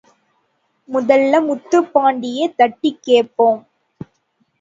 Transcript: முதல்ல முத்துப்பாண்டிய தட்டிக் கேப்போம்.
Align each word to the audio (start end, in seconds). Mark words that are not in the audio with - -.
முதல்ல 0.89 1.41
முத்துப்பாண்டிய 1.41 2.47
தட்டிக் 2.55 2.99
கேப்போம். 3.05 3.61